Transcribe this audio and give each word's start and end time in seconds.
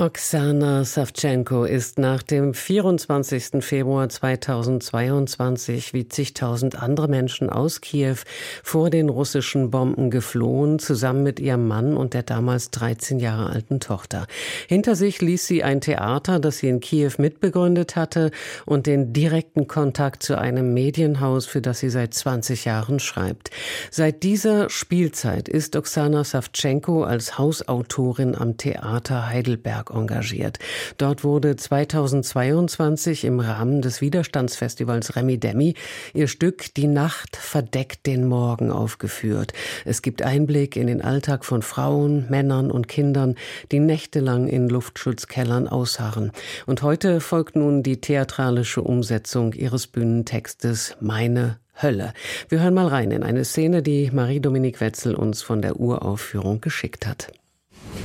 Oksana 0.00 0.84
Savchenko 0.84 1.64
ist 1.64 1.98
nach 1.98 2.22
dem 2.22 2.54
24. 2.54 3.64
Februar 3.64 4.08
2022 4.08 5.92
wie 5.92 6.06
zigtausend 6.06 6.80
andere 6.80 7.08
Menschen 7.08 7.50
aus 7.50 7.80
Kiew 7.80 8.18
vor 8.62 8.90
den 8.90 9.08
russischen 9.08 9.72
Bomben 9.72 10.12
geflohen, 10.12 10.78
zusammen 10.78 11.24
mit 11.24 11.40
ihrem 11.40 11.66
Mann 11.66 11.96
und 11.96 12.14
der 12.14 12.22
damals 12.22 12.70
13 12.70 13.18
Jahre 13.18 13.50
alten 13.50 13.80
Tochter. 13.80 14.28
Hinter 14.68 14.94
sich 14.94 15.20
ließ 15.20 15.44
sie 15.44 15.64
ein 15.64 15.80
Theater, 15.80 16.38
das 16.38 16.58
sie 16.58 16.68
in 16.68 16.78
Kiew 16.78 17.14
mitbegründet 17.18 17.96
hatte 17.96 18.30
und 18.66 18.86
den 18.86 19.12
direkten 19.12 19.66
Kontakt 19.66 20.22
zu 20.22 20.38
einem 20.38 20.74
Medienhaus, 20.74 21.46
für 21.46 21.60
das 21.60 21.80
sie 21.80 21.90
seit 21.90 22.14
20 22.14 22.66
Jahren 22.66 23.00
schreibt. 23.00 23.50
Seit 23.90 24.22
dieser 24.22 24.70
Spielzeit 24.70 25.48
ist 25.48 25.74
Oksana 25.74 26.22
Savchenko 26.22 27.02
als 27.02 27.36
Hausautorin 27.36 28.36
am 28.36 28.56
Theater 28.58 29.28
Heidelberg 29.28 29.87
engagiert. 29.90 30.58
Dort 30.96 31.24
wurde 31.24 31.56
2022 31.56 33.24
im 33.24 33.40
Rahmen 33.40 33.82
des 33.82 34.00
Widerstandsfestivals 34.00 35.16
Remi 35.16 35.38
Demi 35.38 35.74
ihr 36.14 36.28
Stück 36.28 36.74
Die 36.74 36.86
Nacht 36.86 37.36
verdeckt 37.36 38.06
den 38.06 38.26
Morgen 38.26 38.70
aufgeführt. 38.70 39.52
Es 39.84 40.02
gibt 40.02 40.22
Einblick 40.22 40.76
in 40.76 40.86
den 40.86 41.02
Alltag 41.02 41.44
von 41.44 41.62
Frauen, 41.62 42.26
Männern 42.28 42.70
und 42.70 42.88
Kindern, 42.88 43.34
die 43.72 43.80
nächtelang 43.80 44.48
in 44.48 44.68
Luftschutzkellern 44.68 45.68
ausharren. 45.68 46.32
Und 46.66 46.82
heute 46.82 47.20
folgt 47.20 47.56
nun 47.56 47.82
die 47.82 48.00
theatralische 48.00 48.82
Umsetzung 48.82 49.52
ihres 49.52 49.86
Bühnentextes 49.86 50.96
Meine 51.00 51.58
Hölle. 51.80 52.12
Wir 52.48 52.60
hören 52.60 52.74
mal 52.74 52.88
rein 52.88 53.10
in 53.10 53.22
eine 53.22 53.44
Szene, 53.44 53.82
die 53.82 54.10
Marie-Dominique 54.10 54.80
Wetzel 54.80 55.14
uns 55.14 55.42
von 55.42 55.62
der 55.62 55.78
Uraufführung 55.78 56.60
geschickt 56.60 57.06
hat. 57.06 57.32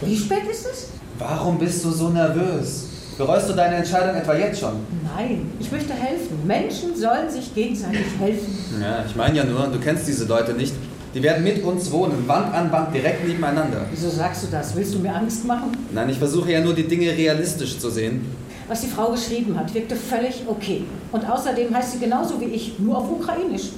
Wie 0.01 0.17
spät 0.17 0.45
ist 0.49 0.65
es? 0.65 0.89
Warum 1.25 1.57
bist 1.57 1.85
du 1.85 1.89
so 1.89 2.09
nervös? 2.09 2.87
Bereust 3.17 3.47
du 3.47 3.53
deine 3.53 3.75
Entscheidung 3.77 4.13
etwa 4.13 4.35
jetzt 4.35 4.59
schon? 4.59 4.73
Nein, 5.15 5.49
ich 5.57 5.71
möchte 5.71 5.93
helfen. 5.93 6.45
Menschen 6.45 6.93
sollen 6.97 7.29
sich 7.29 7.55
gegenseitig 7.55 8.07
helfen. 8.19 8.53
Ja, 8.81 9.05
ich 9.07 9.15
meine 9.15 9.37
ja 9.37 9.45
nur, 9.45 9.67
du 9.67 9.79
kennst 9.79 10.05
diese 10.05 10.25
Leute 10.25 10.53
nicht. 10.53 10.73
Die 11.13 11.23
werden 11.23 11.43
mit 11.43 11.63
uns 11.63 11.89
wohnen, 11.91 12.27
Wand 12.27 12.53
an 12.53 12.69
Wand, 12.73 12.93
direkt 12.93 13.25
nebeneinander. 13.25 13.85
Wieso 13.89 14.09
sagst 14.09 14.43
du 14.43 14.47
das? 14.51 14.75
Willst 14.75 14.95
du 14.95 14.99
mir 14.99 15.15
Angst 15.15 15.45
machen? 15.45 15.71
Nein, 15.93 16.09
ich 16.09 16.17
versuche 16.17 16.51
ja 16.51 16.59
nur, 16.59 16.73
die 16.73 16.87
Dinge 16.87 17.11
realistisch 17.11 17.79
zu 17.79 17.89
sehen. 17.89 18.25
Was 18.67 18.81
die 18.81 18.87
Frau 18.87 19.11
geschrieben 19.11 19.57
hat, 19.57 19.73
wirkte 19.73 19.95
völlig 19.95 20.43
okay. 20.47 20.83
Und 21.13 21.29
außerdem 21.29 21.73
heißt 21.73 21.93
sie 21.93 21.99
genauso 21.99 22.41
wie 22.41 22.45
ich, 22.45 22.79
nur 22.79 22.97
auf 22.97 23.09
Ukrainisch. 23.09 23.69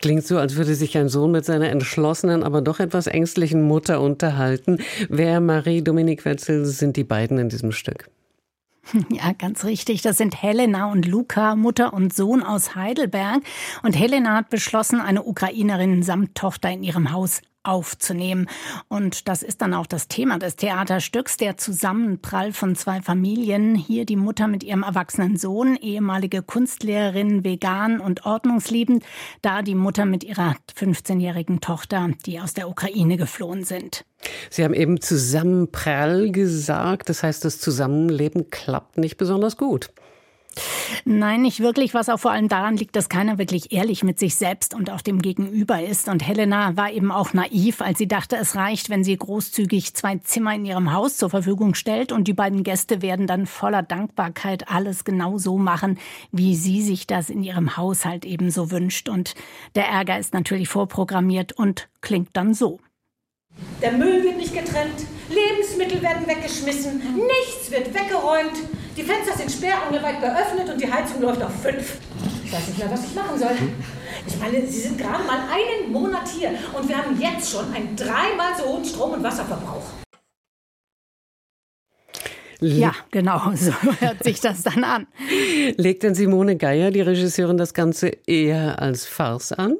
Klingt 0.00 0.26
so, 0.26 0.38
als 0.38 0.56
würde 0.56 0.74
sich 0.74 0.96
ein 0.96 1.08
Sohn 1.08 1.32
mit 1.32 1.44
seiner 1.44 1.70
entschlossenen, 1.70 2.44
aber 2.44 2.62
doch 2.62 2.78
etwas 2.78 3.06
ängstlichen 3.06 3.62
Mutter 3.62 4.00
unterhalten. 4.00 4.78
Wer 5.08 5.40
Marie-Dominique 5.40 6.24
Wetzel 6.24 6.64
sind 6.66 6.96
die 6.96 7.04
beiden 7.04 7.38
in 7.38 7.48
diesem 7.48 7.72
Stück? 7.72 8.08
Ja, 9.10 9.32
ganz 9.32 9.64
richtig. 9.64 10.02
Das 10.02 10.16
sind 10.16 10.42
Helena 10.42 10.90
und 10.90 11.06
Luca, 11.06 11.56
Mutter 11.56 11.92
und 11.92 12.14
Sohn 12.14 12.42
aus 12.42 12.74
Heidelberg. 12.74 13.42
Und 13.82 13.98
Helena 13.98 14.36
hat 14.36 14.50
beschlossen, 14.50 15.00
eine 15.00 15.24
Ukrainerin 15.24 16.02
samt 16.02 16.34
Tochter 16.34 16.70
in 16.70 16.82
ihrem 16.82 17.12
Haus 17.12 17.42
aufzunehmen. 17.62 18.48
Und 18.88 19.28
das 19.28 19.42
ist 19.42 19.62
dann 19.62 19.74
auch 19.74 19.86
das 19.86 20.08
Thema 20.08 20.38
des 20.38 20.56
Theaterstücks, 20.56 21.36
der 21.36 21.56
Zusammenprall 21.56 22.52
von 22.52 22.76
zwei 22.76 23.02
Familien. 23.02 23.74
Hier 23.74 24.06
die 24.06 24.16
Mutter 24.16 24.48
mit 24.48 24.62
ihrem 24.62 24.82
erwachsenen 24.82 25.36
Sohn, 25.36 25.76
ehemalige 25.76 26.42
Kunstlehrerin, 26.42 27.44
vegan 27.44 28.00
und 28.00 28.24
ordnungsliebend. 28.26 29.04
Da 29.42 29.62
die 29.62 29.74
Mutter 29.74 30.04
mit 30.04 30.24
ihrer 30.24 30.56
15-jährigen 30.76 31.60
Tochter, 31.60 32.10
die 32.26 32.40
aus 32.40 32.54
der 32.54 32.68
Ukraine 32.68 33.16
geflohen 33.16 33.64
sind. 33.64 34.04
Sie 34.50 34.64
haben 34.64 34.74
eben 34.74 35.00
Zusammenprall 35.00 36.30
gesagt. 36.32 37.08
Das 37.08 37.22
heißt, 37.22 37.44
das 37.44 37.60
Zusammenleben 37.60 38.50
klappt 38.50 38.98
nicht 38.98 39.16
besonders 39.16 39.56
gut. 39.56 39.90
Nein, 41.04 41.42
nicht 41.42 41.60
wirklich, 41.60 41.94
was 41.94 42.08
auch 42.08 42.18
vor 42.18 42.30
allem 42.30 42.48
daran 42.48 42.76
liegt, 42.76 42.96
dass 42.96 43.08
keiner 43.08 43.38
wirklich 43.38 43.72
ehrlich 43.72 44.02
mit 44.02 44.18
sich 44.18 44.36
selbst 44.36 44.74
und 44.74 44.90
auch 44.90 45.00
dem 45.00 45.20
Gegenüber 45.20 45.82
ist. 45.82 46.08
Und 46.08 46.26
Helena 46.26 46.76
war 46.76 46.90
eben 46.90 47.10
auch 47.10 47.32
naiv, 47.32 47.80
als 47.80 47.98
sie 47.98 48.08
dachte, 48.08 48.36
es 48.36 48.56
reicht, 48.56 48.90
wenn 48.90 49.04
sie 49.04 49.16
großzügig 49.16 49.94
zwei 49.94 50.16
Zimmer 50.18 50.54
in 50.54 50.64
ihrem 50.64 50.92
Haus 50.92 51.16
zur 51.16 51.30
Verfügung 51.30 51.74
stellt 51.74 52.12
und 52.12 52.28
die 52.28 52.34
beiden 52.34 52.62
Gäste 52.62 53.02
werden 53.02 53.26
dann 53.26 53.46
voller 53.46 53.82
Dankbarkeit 53.82 54.68
alles 54.68 55.04
genau 55.04 55.38
so 55.38 55.58
machen, 55.58 55.98
wie 56.32 56.54
sie 56.54 56.82
sich 56.82 57.06
das 57.06 57.30
in 57.30 57.42
ihrem 57.42 57.76
Haushalt 57.76 58.24
eben 58.24 58.50
so 58.50 58.70
wünscht. 58.70 59.08
Und 59.08 59.34
der 59.74 59.86
Ärger 59.86 60.18
ist 60.18 60.34
natürlich 60.34 60.68
vorprogrammiert 60.68 61.52
und 61.52 61.88
klingt 62.00 62.30
dann 62.32 62.54
so. 62.54 62.80
Der 63.82 63.92
Müll 63.92 64.22
wird 64.22 64.36
nicht 64.36 64.54
getrennt, 64.54 65.06
Lebensmittel 65.28 66.02
werden 66.02 66.26
weggeschmissen, 66.26 67.00
nichts 67.16 67.70
wird 67.70 67.92
weggeräumt, 67.92 68.56
die 68.98 69.04
Fenster 69.04 69.36
sind 69.36 69.50
sperrangelweit 69.50 70.20
geöffnet 70.20 70.68
und 70.68 70.80
die 70.80 70.92
Heizung 70.92 71.22
läuft 71.22 71.40
auf 71.42 71.62
fünf. 71.62 71.98
Ich 72.44 72.52
weiß 72.52 72.66
nicht 72.66 72.78
mehr, 72.78 72.90
was 72.90 73.04
ich 73.06 73.14
machen 73.14 73.38
soll. 73.38 73.50
Ich 74.26 74.36
meine, 74.38 74.66
Sie 74.66 74.80
sind 74.80 74.98
gerade 74.98 75.22
mal 75.22 75.38
einen 75.48 75.92
Monat 75.92 76.28
hier 76.28 76.50
und 76.76 76.88
wir 76.88 76.98
haben 76.98 77.18
jetzt 77.20 77.52
schon 77.52 77.72
einen 77.72 77.94
dreimal 77.94 78.56
so 78.58 78.64
hohen 78.64 78.84
Strom- 78.84 79.12
und 79.12 79.22
Wasserverbrauch. 79.22 79.84
Ja, 82.60 82.92
genau, 83.12 83.52
so 83.54 83.72
hört 84.00 84.24
sich 84.24 84.40
das 84.40 84.62
dann 84.62 84.82
an. 84.82 85.06
Legt 85.76 86.02
denn 86.02 86.16
Simone 86.16 86.56
Geier, 86.56 86.90
die 86.90 87.02
Regisseurin, 87.02 87.56
das 87.56 87.74
Ganze 87.74 88.08
eher 88.26 88.82
als 88.82 89.06
Farce 89.06 89.52
an? 89.52 89.76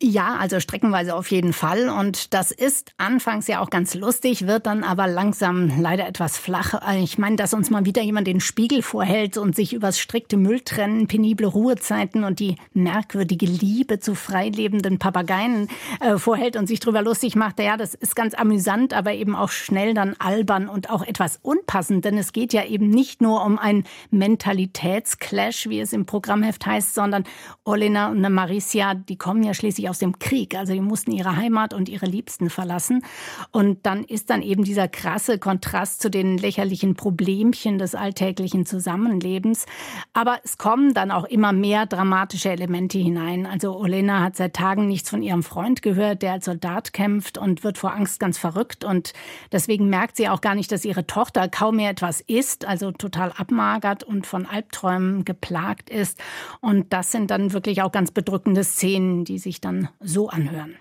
Ja, 0.00 0.36
also 0.36 0.60
streckenweise 0.60 1.14
auf 1.14 1.30
jeden 1.30 1.52
Fall. 1.52 1.88
Und 1.88 2.34
das 2.34 2.50
ist 2.50 2.92
anfangs 2.98 3.46
ja 3.46 3.60
auch 3.60 3.70
ganz 3.70 3.94
lustig, 3.94 4.46
wird 4.46 4.66
dann 4.66 4.84
aber 4.84 5.06
langsam 5.06 5.80
leider 5.80 6.06
etwas 6.06 6.38
flach. 6.38 6.74
Ich 6.96 7.18
meine, 7.18 7.36
dass 7.36 7.54
uns 7.54 7.70
mal 7.70 7.84
wieder 7.84 8.02
jemand 8.02 8.26
den 8.26 8.40
Spiegel 8.40 8.82
vorhält 8.82 9.36
und 9.36 9.56
sich 9.56 9.72
übers 9.72 9.98
strikte 9.98 10.36
Mülltrennen, 10.36 11.06
penible 11.06 11.46
Ruhezeiten 11.46 12.24
und 12.24 12.40
die 12.40 12.56
merkwürdige 12.72 13.46
Liebe 13.46 14.00
zu 14.00 14.14
freilebenden 14.14 14.98
Papageien 14.98 15.68
äh, 16.00 16.18
vorhält 16.18 16.56
und 16.56 16.66
sich 16.66 16.80
drüber 16.80 17.02
lustig 17.02 17.36
macht. 17.36 17.58
Ja, 17.58 17.76
das 17.76 17.94
ist 17.94 18.16
ganz 18.16 18.34
amüsant, 18.34 18.94
aber 18.94 19.12
eben 19.12 19.34
auch 19.34 19.50
schnell 19.50 19.94
dann 19.94 20.14
albern 20.18 20.68
und 20.68 20.90
auch 20.90 21.02
etwas 21.02 21.38
unpassend. 21.42 22.04
Denn 22.04 22.18
es 22.18 22.32
geht 22.32 22.52
ja 22.52 22.64
eben 22.64 22.88
nicht 22.88 23.20
nur 23.22 23.44
um 23.44 23.58
einen 23.58 23.84
Mentalitätsclash, 24.10 25.68
wie 25.68 25.80
es 25.80 25.92
im 25.92 26.06
Programmheft 26.06 26.66
heißt, 26.66 26.94
sondern 26.94 27.24
Olena 27.64 28.10
und 28.10 28.20
Maricia, 28.20 28.94
die 28.94 29.16
kommen 29.16 29.42
ja 29.42 29.54
schließlich 29.54 29.71
aus 29.88 29.98
dem 29.98 30.18
Krieg. 30.18 30.54
Also 30.54 30.72
die 30.72 30.80
mussten 30.80 31.12
ihre 31.12 31.36
Heimat 31.36 31.74
und 31.74 31.88
ihre 31.88 32.06
Liebsten 32.06 32.50
verlassen. 32.50 33.04
Und 33.50 33.84
dann 33.86 34.04
ist 34.04 34.30
dann 34.30 34.42
eben 34.42 34.64
dieser 34.64 34.88
krasse 34.88 35.38
Kontrast 35.38 36.02
zu 36.02 36.10
den 36.10 36.38
lächerlichen 36.38 36.94
Problemchen 36.94 37.78
des 37.78 37.94
alltäglichen 37.94 38.66
Zusammenlebens. 38.66 39.66
Aber 40.12 40.38
es 40.44 40.58
kommen 40.58 40.94
dann 40.94 41.10
auch 41.10 41.24
immer 41.24 41.52
mehr 41.52 41.86
dramatische 41.86 42.50
Elemente 42.50 42.98
hinein. 42.98 43.46
Also 43.46 43.76
Olena 43.76 44.20
hat 44.20 44.36
seit 44.36 44.54
Tagen 44.54 44.86
nichts 44.86 45.10
von 45.10 45.22
ihrem 45.22 45.42
Freund 45.42 45.82
gehört, 45.82 46.22
der 46.22 46.32
als 46.32 46.44
Soldat 46.44 46.92
kämpft 46.92 47.38
und 47.38 47.64
wird 47.64 47.78
vor 47.78 47.94
Angst 47.94 48.20
ganz 48.20 48.38
verrückt. 48.38 48.84
Und 48.84 49.12
deswegen 49.50 49.88
merkt 49.88 50.16
sie 50.16 50.28
auch 50.28 50.40
gar 50.40 50.54
nicht, 50.54 50.70
dass 50.70 50.84
ihre 50.84 51.06
Tochter 51.06 51.48
kaum 51.48 51.76
mehr 51.76 51.90
etwas 51.90 52.20
isst, 52.20 52.66
also 52.66 52.92
total 52.92 53.32
abmagert 53.32 54.04
und 54.04 54.26
von 54.26 54.46
Albträumen 54.46 55.24
geplagt 55.24 55.90
ist. 55.90 56.18
Und 56.60 56.92
das 56.92 57.12
sind 57.12 57.30
dann 57.30 57.52
wirklich 57.52 57.82
auch 57.82 57.92
ganz 57.92 58.10
bedrückende 58.10 58.64
Szenen, 58.64 59.24
die 59.24 59.38
sich 59.38 59.60
dann 59.62 59.88
so 60.00 60.28
anhören. 60.28 60.76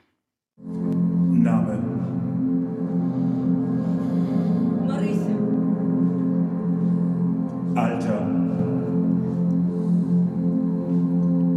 Name. 0.57 1.79
Marisa. 4.85 5.31
Alter. 7.75 8.27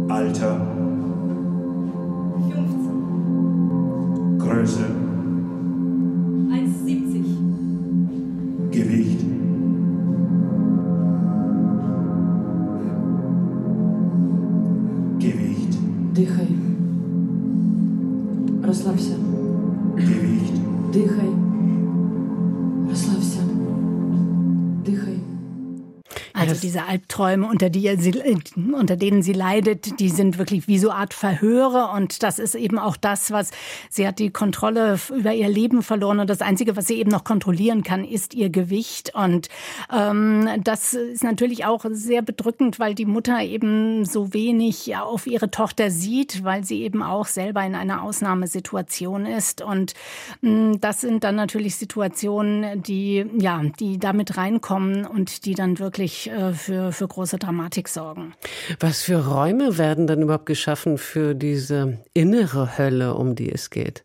Alter. 0.09 0.55
15. 2.49 4.37
Größe. 4.39 4.94
Расслабься. 18.65 19.13
Дыхай. 20.91 21.54
Also 26.49 26.61
diese 26.61 26.85
Albträume, 26.85 27.47
unter, 27.47 27.69
die 27.69 27.95
sie, 27.97 28.13
unter 28.73 28.95
denen 28.95 29.21
sie 29.21 29.33
leidet, 29.33 29.99
die 29.99 30.09
sind 30.09 30.37
wirklich 30.37 30.67
wie 30.67 30.79
so 30.79 30.91
Art 30.91 31.13
Verhöre. 31.13 31.89
Und 31.95 32.23
das 32.23 32.39
ist 32.39 32.55
eben 32.55 32.79
auch 32.79 32.97
das, 32.97 33.31
was 33.31 33.51
sie 33.89 34.07
hat 34.07 34.19
die 34.19 34.29
Kontrolle 34.29 34.99
über 35.15 35.33
ihr 35.33 35.49
Leben 35.49 35.83
verloren. 35.83 36.19
Und 36.19 36.29
das 36.29 36.41
Einzige, 36.41 36.75
was 36.75 36.87
sie 36.87 36.95
eben 36.95 37.11
noch 37.11 37.23
kontrollieren 37.23 37.83
kann, 37.83 38.03
ist 38.03 38.33
ihr 38.33 38.49
Gewicht. 38.49 39.13
Und 39.13 39.49
ähm, 39.93 40.49
das 40.63 40.93
ist 40.93 41.23
natürlich 41.23 41.65
auch 41.65 41.85
sehr 41.89 42.21
bedrückend, 42.21 42.79
weil 42.79 42.95
die 42.95 43.05
Mutter 43.05 43.41
eben 43.41 44.05
so 44.05 44.33
wenig 44.33 44.95
auf 44.95 45.27
ihre 45.27 45.51
Tochter 45.51 45.91
sieht, 45.91 46.43
weil 46.43 46.63
sie 46.63 46.81
eben 46.81 47.03
auch 47.03 47.27
selber 47.27 47.63
in 47.65 47.75
einer 47.75 48.03
Ausnahmesituation 48.03 49.25
ist. 49.25 49.61
Und 49.61 49.93
mh, 50.41 50.49
hm, 50.49 50.81
das 50.81 51.01
sind 51.01 51.23
dann 51.23 51.35
natürlich 51.35 51.75
Situationen, 51.75 52.81
die, 52.83 53.25
ja, 53.37 53.61
die 53.79 53.97
damit 53.97 54.37
reinkommen 54.37 55.05
und 55.05 55.45
die 55.45 55.55
dann 55.55 55.79
wirklich 55.79 56.29
äh, 56.35 56.53
für, 56.53 56.91
für 56.91 57.07
große 57.07 57.37
Dramatik 57.37 57.87
sorgen. 57.87 58.33
Was 58.79 59.03
für 59.03 59.25
Räume 59.25 59.77
werden 59.77 60.07
dann 60.07 60.21
überhaupt 60.21 60.45
geschaffen 60.45 60.97
für 60.97 61.33
diese 61.33 62.03
innere 62.13 62.77
Hölle, 62.77 63.13
um 63.15 63.35
die 63.35 63.51
es 63.51 63.69
geht? 63.69 64.03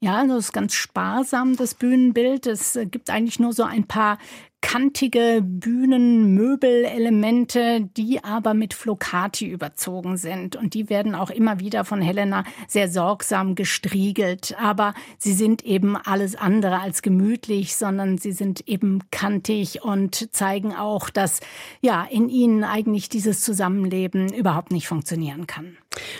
Ja, 0.00 0.18
also 0.18 0.36
es 0.36 0.46
ist 0.46 0.52
ganz 0.52 0.74
sparsam, 0.74 1.56
das 1.56 1.74
Bühnenbild. 1.74 2.46
Es 2.46 2.76
gibt 2.90 3.08
eigentlich 3.08 3.38
nur 3.38 3.52
so 3.52 3.62
ein 3.62 3.86
paar 3.86 4.18
kantige 4.62 5.42
Bühnenmöbelelemente, 5.44 7.90
die 7.94 8.24
aber 8.24 8.54
mit 8.54 8.72
Flocati 8.72 9.46
überzogen 9.46 10.16
sind. 10.16 10.56
Und 10.56 10.72
die 10.72 10.88
werden 10.88 11.14
auch 11.14 11.28
immer 11.28 11.60
wieder 11.60 11.84
von 11.84 12.00
Helena 12.00 12.44
sehr 12.66 12.88
sorgsam 12.88 13.54
gestriegelt. 13.54 14.56
Aber 14.58 14.94
sie 15.18 15.34
sind 15.34 15.66
eben 15.66 15.98
alles 15.98 16.36
andere 16.36 16.80
als 16.80 17.02
gemütlich, 17.02 17.76
sondern 17.76 18.16
sie 18.16 18.32
sind 18.32 18.66
eben 18.66 19.00
kantig 19.10 19.82
und 19.82 20.34
zeigen 20.34 20.74
auch, 20.74 21.10
dass 21.10 21.40
ja 21.82 22.06
in 22.10 22.30
ihnen 22.30 22.64
eigentlich 22.64 23.10
dieses 23.10 23.42
Zusammenleben 23.42 24.32
überhaupt 24.32 24.72
nicht 24.72 24.88
funktionieren 24.88 25.46
kann. 25.46 25.76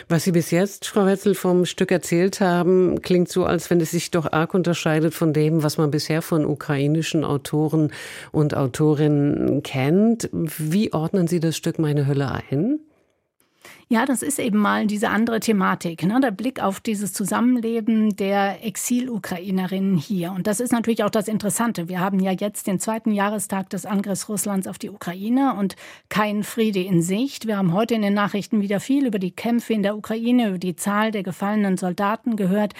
Was 0.07 0.23
Sie 0.23 0.31
bis 0.31 0.51
jetzt, 0.51 0.87
Frau 0.87 1.05
Wetzel, 1.05 1.35
vom 1.35 1.65
Stück 1.65 1.91
erzählt 1.91 2.41
haben, 2.41 3.01
klingt 3.01 3.29
so, 3.29 3.45
als 3.45 3.69
wenn 3.69 3.81
es 3.81 3.91
sich 3.91 4.11
doch 4.11 4.31
arg 4.31 4.53
unterscheidet 4.53 5.13
von 5.13 5.33
dem, 5.33 5.63
was 5.63 5.77
man 5.77 5.91
bisher 5.91 6.21
von 6.21 6.45
ukrainischen 6.45 7.23
Autoren 7.23 7.91
und 8.33 8.57
Autorinnen 8.57 9.63
kennt. 9.63 10.29
Wie 10.33 10.91
ordnen 10.91 11.27
Sie 11.27 11.39
das 11.39 11.55
Stück 11.55 11.79
Meine 11.79 12.07
Hölle 12.07 12.29
ein? 12.29 12.79
Ja, 13.89 14.05
das 14.05 14.23
ist 14.23 14.39
eben 14.39 14.57
mal 14.57 14.87
diese 14.87 15.09
andere 15.09 15.39
Thematik, 15.39 16.03
ne? 16.03 16.19
der 16.19 16.31
Blick 16.31 16.61
auf 16.61 16.79
dieses 16.79 17.13
Zusammenleben 17.13 18.15
der 18.15 18.65
Exil-Ukrainerinnen 18.65 19.97
hier. 19.97 20.31
Und 20.31 20.47
das 20.47 20.59
ist 20.59 20.71
natürlich 20.71 21.03
auch 21.03 21.09
das 21.09 21.27
Interessante. 21.27 21.89
Wir 21.89 21.99
haben 21.99 22.19
ja 22.19 22.31
jetzt 22.31 22.65
den 22.65 22.79
zweiten 22.79 23.11
Jahrestag 23.11 23.69
des 23.69 23.85
Angriffs 23.85 24.29
Russlands 24.29 24.67
auf 24.67 24.79
die 24.79 24.89
Ukraine 24.89 25.55
und 25.59 25.75
kein 26.09 26.43
Friede 26.43 26.81
in 26.81 27.01
Sicht. 27.01 27.45
Wir 27.45 27.57
haben 27.57 27.73
heute 27.73 27.93
in 27.93 28.01
den 28.01 28.13
Nachrichten 28.13 28.61
wieder 28.61 28.79
viel 28.79 29.05
über 29.05 29.19
die 29.19 29.31
Kämpfe 29.31 29.73
in 29.73 29.83
der 29.83 29.95
Ukraine, 29.95 30.49
über 30.49 30.59
die 30.59 30.75
Zahl 30.75 31.11
der 31.11 31.23
gefallenen 31.23 31.77
Soldaten 31.77 32.35
gehört. 32.35 32.73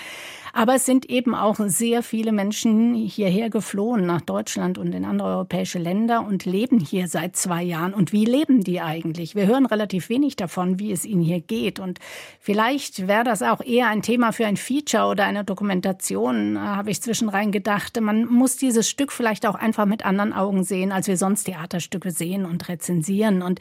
Aber 0.56 0.76
es 0.76 0.86
sind 0.86 1.10
eben 1.10 1.34
auch 1.34 1.58
sehr 1.66 2.04
viele 2.04 2.32
Menschen 2.32 2.94
hierher 2.94 3.50
geflohen 3.50 4.06
nach 4.06 4.22
Deutschland 4.22 4.78
und 4.78 4.94
in 4.94 5.04
andere 5.04 5.30
europäische 5.30 5.80
Länder 5.80 6.24
und 6.24 6.46
leben 6.46 6.80
hier 6.80 7.08
seit 7.08 7.36
zwei 7.36 7.64
Jahren. 7.64 7.92
Und 7.96 8.14
wie 8.14 8.24
leben 8.24 8.64
die 8.64 8.80
eigentlich? 8.80 9.34
Wir 9.34 9.48
hören 9.48 9.66
relativ 9.66 10.10
wenig 10.10 10.36
davon, 10.36 10.78
wie 10.78 10.92
es 10.92 11.06
ihnen 11.06 11.24
hier 11.24 11.42
geht. 11.42 11.80
Und 11.80 11.98
vielleicht 12.40 13.08
wäre 13.08 13.24
das 13.24 13.42
auch 13.42 13.62
eher 13.62 13.88
ein 13.88 14.04
Thema 14.04 14.32
für 14.32 14.46
ein 14.46 14.56
Feature 14.56 15.08
oder 15.08 15.26
eine 15.26 15.44
Dokumentation, 15.44 16.60
habe 16.62 16.92
ich 16.92 17.02
zwischenrein 17.02 17.52
gedacht. 17.52 18.00
Man 18.00 18.28
muss 18.28 18.56
dieses 18.56 18.88
Stück 18.88 19.12
vielleicht 19.12 19.48
auch 19.48 19.56
einfach 19.56 19.88
mit 19.88 20.06
anderen 20.06 20.34
Augen 20.34 20.64
sehen, 20.64 20.92
als 20.92 21.08
wir 21.08 21.18
sonst 21.18 21.46
Theaterstücke 21.46 22.12
sehen 22.12 22.46
und 22.46 22.70
rezensieren. 22.70 23.42
Und 23.42 23.60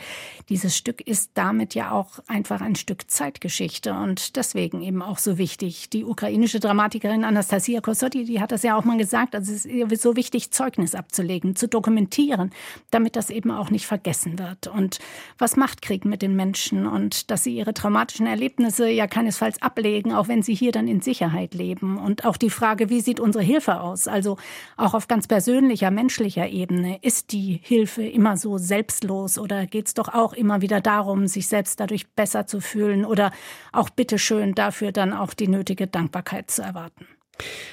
dieses 0.50 0.76
Stück 0.76 1.00
ist 1.00 1.30
damit 1.34 1.74
ja 1.74 1.92
auch 1.92 2.18
einfach 2.26 2.60
ein 2.60 2.74
Stück 2.74 3.10
Zeitgeschichte 3.10 3.94
und 3.94 4.36
deswegen 4.36 4.82
eben 4.82 5.00
auch 5.00 5.16
so 5.16 5.38
wichtig. 5.38 5.88
Die 5.88 6.04
ukrainische 6.04 6.60
Dramatik 6.60 6.81
Dramatikerin 6.82 7.22
Anastasia 7.22 7.80
Kosotti, 7.80 8.24
die 8.24 8.40
hat 8.40 8.50
das 8.50 8.64
ja 8.64 8.76
auch 8.76 8.82
mal 8.82 8.98
gesagt, 8.98 9.36
also 9.36 9.52
es 9.52 9.66
ist 9.66 10.02
so 10.02 10.16
wichtig, 10.16 10.50
Zeugnis 10.50 10.96
abzulegen, 10.96 11.54
zu 11.54 11.68
dokumentieren, 11.68 12.50
damit 12.90 13.14
das 13.14 13.30
eben 13.30 13.52
auch 13.52 13.70
nicht 13.70 13.86
vergessen 13.86 14.36
wird. 14.40 14.66
Und 14.66 14.98
was 15.38 15.54
macht 15.54 15.80
Krieg 15.80 16.04
mit 16.04 16.22
den 16.22 16.34
Menschen 16.34 16.88
und 16.88 17.30
dass 17.30 17.44
sie 17.44 17.56
ihre 17.56 17.72
traumatischen 17.72 18.26
Erlebnisse 18.26 18.88
ja 18.88 19.06
keinesfalls 19.06 19.62
ablegen, 19.62 20.12
auch 20.12 20.26
wenn 20.26 20.42
sie 20.42 20.56
hier 20.56 20.72
dann 20.72 20.88
in 20.88 21.00
Sicherheit 21.00 21.54
leben. 21.54 21.98
Und 21.98 22.24
auch 22.24 22.36
die 22.36 22.50
Frage, 22.50 22.90
wie 22.90 23.00
sieht 23.00 23.20
unsere 23.20 23.44
Hilfe 23.44 23.80
aus? 23.80 24.08
Also 24.08 24.36
auch 24.76 24.94
auf 24.94 25.06
ganz 25.06 25.28
persönlicher, 25.28 25.92
menschlicher 25.92 26.48
Ebene. 26.48 26.98
Ist 27.02 27.30
die 27.30 27.60
Hilfe 27.62 28.02
immer 28.02 28.36
so 28.36 28.58
selbstlos 28.58 29.38
oder 29.38 29.66
geht 29.66 29.86
es 29.86 29.94
doch 29.94 30.08
auch 30.08 30.32
immer 30.32 30.62
wieder 30.62 30.80
darum, 30.80 31.28
sich 31.28 31.46
selbst 31.46 31.78
dadurch 31.78 32.08
besser 32.10 32.48
zu 32.48 32.60
fühlen 32.60 33.04
oder 33.04 33.30
auch 33.70 33.88
bitteschön 33.88 34.56
dafür 34.56 34.90
dann 34.90 35.12
auch 35.12 35.32
die 35.32 35.46
nötige 35.46 35.86
Dankbarkeit 35.86 36.50
zu 36.50 36.62
erwarten? 36.62 36.71
Erwarten. 36.72 37.06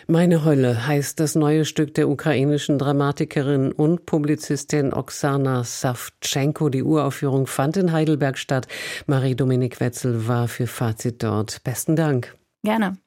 Meine 0.07 0.45
Hölle 0.45 0.87
heißt 0.87 1.19
das 1.19 1.35
neue 1.35 1.65
Stück 1.65 1.93
der 1.93 2.09
ukrainischen 2.09 2.79
Dramatikerin 2.79 3.71
und 3.71 4.05
Publizistin 4.05 4.93
Oksana 4.93 5.63
Savtschenko. 5.63 6.69
Die 6.69 6.83
Uraufführung 6.83 7.45
fand 7.45 7.77
in 7.77 7.91
Heidelberg 7.91 8.37
statt. 8.37 8.67
Marie-Dominik 9.05 9.79
Wetzel 9.79 10.27
war 10.27 10.47
für 10.47 10.65
Fazit 10.65 11.21
dort. 11.21 11.63
Besten 11.63 11.95
Dank. 11.95 12.35
Gerne. 12.63 12.97